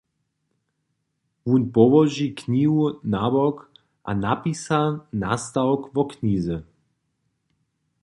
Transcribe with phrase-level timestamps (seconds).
[1.47, 2.81] Wón połoži knihu
[3.13, 3.57] nabok
[4.09, 4.81] a napisa
[5.21, 6.57] nastawk wo knize.